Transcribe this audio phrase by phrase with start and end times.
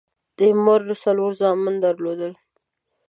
[0.37, 2.33] تیمور څلور زامن درلودل.